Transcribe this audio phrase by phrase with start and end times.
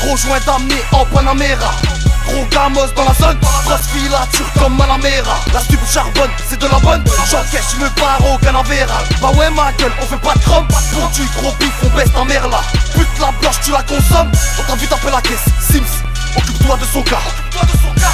[0.00, 1.97] Gros joint d'amener en Panamera
[2.28, 3.38] Gros gamos dans la zone.
[3.64, 7.02] Grosse filature comme Malamera La stupe charbonne, c'est de la bonne.
[7.30, 9.00] J'encaisse, je me barre au canavera.
[9.20, 10.66] Bah ouais ma gueule, on fait pas de chrome.
[10.92, 12.60] Pour du gros bif, on baisse ta mère là.
[12.94, 14.30] Pute la blanche, tu la consommes.
[14.58, 16.04] On t'a vu taper la caisse, Sims
[16.36, 17.20] Occupe-toi de son cas.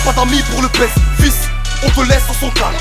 [0.04, 1.48] Pas d'amis pour le pèse, fils
[1.86, 2.74] on te laisse dans son calme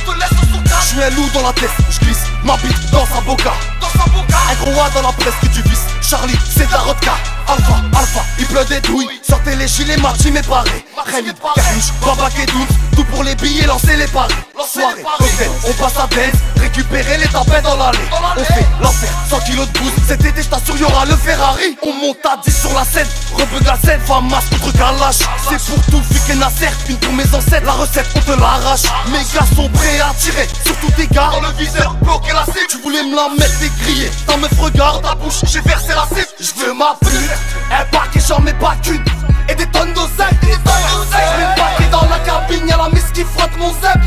[0.81, 3.52] Je suis un loup dans la tête, je glisse ma bite dans sa boca.
[3.81, 7.11] Un gros A dans la presse que tu vises Charlie, c'est la rodka
[7.53, 9.07] Alpha, alpha, il pleut des douilles.
[9.21, 13.95] Sortez les gilets, Marty m'est paré Khalid, Kahish, Baba Kedoun Tout pour les billets, lancez
[13.95, 14.34] les paris.
[14.67, 17.99] Soirée, hôtel, on passe à dance Récupérer les tapins dans l'allée.
[18.38, 19.94] On fait l'enfer, 100 kilos de boost.
[20.08, 21.77] Cet été, j't'assure, y'aura le Ferrari.
[21.84, 23.08] On monte à 10 sur la scène.
[23.34, 25.19] Rebeu de la scène, Famas contre Kalash
[25.50, 28.83] C'est pour tout, Fik et Nasser Une pour mes ancêtres, la recette, on te l'arrache.
[29.08, 31.31] Mes gars sont prêts à tirer Surtout tes gars.
[31.33, 32.67] Dans le viseur, bloquer la cible.
[32.69, 34.09] Tu voulais me la mettre, t'es grillé.
[34.25, 36.28] Ta meuf regarde ta bouche, j'ai versé la cible.
[36.39, 37.30] Je veux ma pute,
[37.72, 39.03] un paquet, j'en mets pas qu'une
[39.49, 43.23] Et des tonnes d'oseille, Je mets le paquet dans la cabine, y'a la miss qui
[43.23, 44.03] frotte mon zep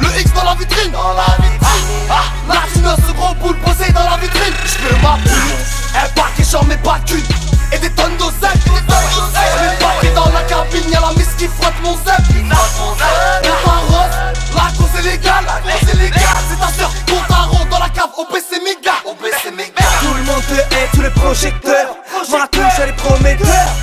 [0.00, 0.92] le X dans la vitrine.
[0.92, 2.08] Dans la vitrine.
[2.10, 4.54] Ah, la ce gros boule posé dans la vitrine.
[4.64, 5.54] Je veux ma pute,
[5.94, 7.24] un paquet, j'en mets pas qu'une
[7.72, 11.00] Et des tonnes d'oseille, des tonnes d'oseille Je mets le paquet dans la cabine, y'a
[11.00, 12.21] la miss qui frotte mon zep
[22.82, 23.82] La touche, elle est prometteur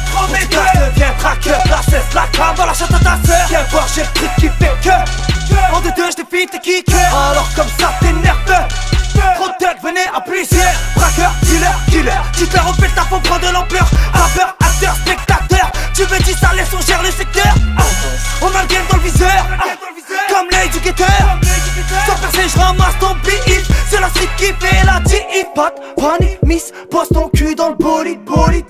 [0.90, 3.48] devient tracker La cesse, la cam dans la chatte à ta sœur.
[3.48, 5.74] Viens voir, j'ai le truc qui fait que.
[5.74, 7.30] En deux deux, je défie tes kickers.
[7.32, 8.38] Alors comme ça, t'énerve
[9.36, 10.74] Trop de tête, venez à plusieurs.
[10.96, 12.12] Braqueur, dealer, killer.
[12.38, 13.88] Hitler au ta faut prendre de l'ampleur.
[14.14, 15.72] Rappeur, acteur, spectateur.
[15.94, 17.54] Tu veux dire ça, laisse gère le secteur.
[18.42, 19.46] On a le game dans le viseur.
[20.30, 21.08] Comme l'éducateur.
[22.06, 22.79] Sans percer, je ramasse
[25.60, 25.74] Pas
[26.46, 28.66] miss Pose ton cul dans le bolide, bolide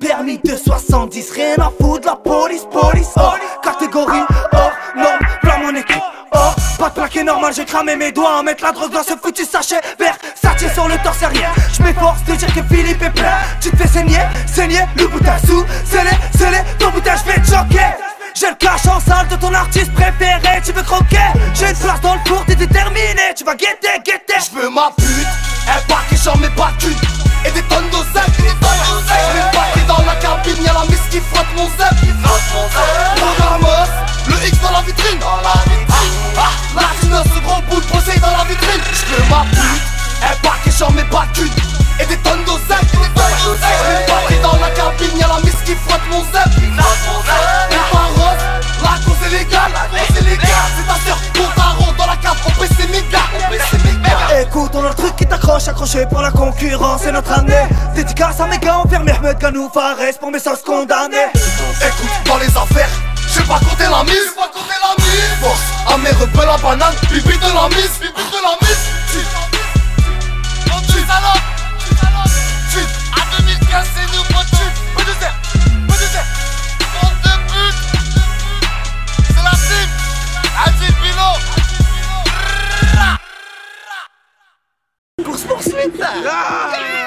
[0.00, 3.10] permis de 70 Rien à foutre, la police, police.
[3.16, 6.02] Oh, catégorie, hors norme Voilà mon équipe,
[6.34, 6.38] oh
[6.80, 9.44] Pas de plaqué normal, j'ai cramé mes doigts à mettre la drogue dans ce foutu
[9.44, 10.16] sachet vert.
[10.34, 11.54] Sachet sur le torse arrière.
[11.78, 13.38] Je m'efforce de dire que Philippe est plein.
[13.60, 16.58] Tu te fais saigner, saigner Le boutin sous, scellé, scellé.
[16.80, 17.86] Ton boutin je vais te choquer.
[18.34, 21.18] J'ai le cash en salle de ton artiste préféré, tu veux croquer?
[21.54, 24.40] J'ai une place dans le cours, t'es déterminé, tu vas guetter, guetter.
[24.50, 26.96] Je veux ma pute, un paquet j'en mets pas qu'une
[27.44, 30.72] Et des tonnes d'oseille, des tonnes d'oseille Je mets le paquet dans la cabine, y'a
[30.72, 33.90] la miss qui frotte mon zep Mon gamos,
[34.28, 35.18] le X dans la vitrine.
[35.18, 36.12] Dans la vitrine.
[36.36, 38.82] Ah, la chinoise, ce gros boule posé dans la vitrine.
[38.92, 39.82] Je veux ma pute,
[40.22, 41.26] un paquet j'en mets pas
[55.52, 57.66] accroché pour la concurrence, c'est notre année.
[57.94, 61.30] Dédicace à mes gars, on ferme Mehmet Ganou Fares pour mes sauces condamnées.
[61.34, 62.88] Écoute, dans les affaires,
[63.34, 65.22] j'ai pas compté la mise, j'ai pas compté la mise.
[65.42, 69.61] Force à mes rebelles la banane, bibi de la mise, bibi de la mise
[85.54, 86.08] possuída!
[86.26, 87.01] Ah!